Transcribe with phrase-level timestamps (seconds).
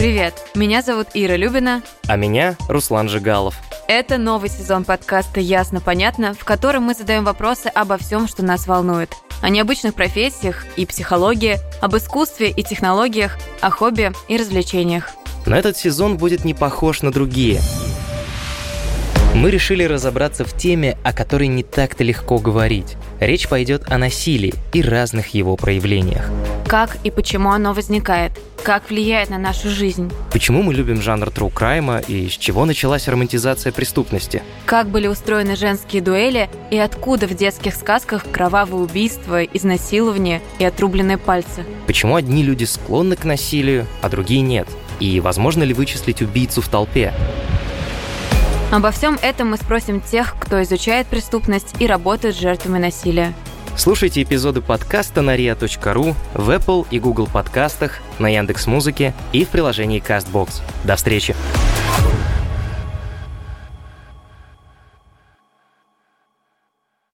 [0.00, 1.82] Привет, меня зовут Ира Любина.
[2.06, 3.54] А меня Руслан Жигалов.
[3.86, 9.10] Это новый сезон подкаста «Ясно-понятно», в котором мы задаем вопросы обо всем, что нас волнует.
[9.42, 15.10] О необычных профессиях и психологии, об искусстве и технологиях, о хобби и развлечениях.
[15.44, 17.60] Но этот сезон будет не похож на другие.
[19.34, 22.96] Мы решили разобраться в теме, о которой не так-то легко говорить.
[23.20, 26.24] Речь пойдет о насилии и разных его проявлениях.
[26.66, 28.32] Как и почему оно возникает?
[28.62, 30.12] Как влияет на нашу жизнь?
[30.30, 34.42] Почему мы любим жанр true crime и с чего началась романтизация преступности?
[34.66, 41.16] Как были устроены женские дуэли и откуда в детских сказках кровавые убийства, изнасилования и отрубленные
[41.16, 41.64] пальцы?
[41.86, 44.68] Почему одни люди склонны к насилию, а другие нет?
[45.00, 47.14] И возможно ли вычислить убийцу в толпе?
[48.70, 53.32] Обо всем этом мы спросим тех, кто изучает преступность и работает с жертвами насилия.
[53.76, 60.02] Слушайте эпизоды подкаста на ria.ru, в Apple и Google подкастах, на Яндекс.Музыке и в приложении
[60.02, 60.60] CastBox.
[60.84, 61.34] До встречи!